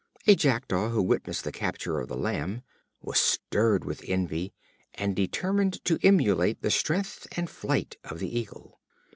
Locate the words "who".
0.89-1.03